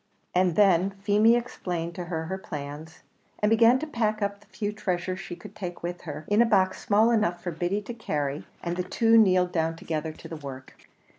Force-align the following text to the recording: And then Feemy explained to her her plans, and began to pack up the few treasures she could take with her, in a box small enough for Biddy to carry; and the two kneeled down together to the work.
And 0.33 0.55
then 0.55 0.89
Feemy 1.03 1.35
explained 1.35 1.93
to 1.93 2.05
her 2.05 2.23
her 2.25 2.39
plans, 2.39 3.03
and 3.37 3.51
began 3.51 3.77
to 3.77 3.85
pack 3.85 4.19
up 4.23 4.39
the 4.39 4.47
few 4.47 4.71
treasures 4.71 5.19
she 5.19 5.35
could 5.35 5.55
take 5.55 5.83
with 5.83 6.01
her, 6.09 6.25
in 6.27 6.41
a 6.41 6.45
box 6.47 6.83
small 6.83 7.11
enough 7.11 7.39
for 7.43 7.51
Biddy 7.51 7.83
to 7.83 7.93
carry; 7.93 8.47
and 8.63 8.77
the 8.77 8.83
two 8.83 9.15
kneeled 9.15 9.51
down 9.51 9.75
together 9.75 10.11
to 10.11 10.27
the 10.27 10.37
work. 10.37 10.89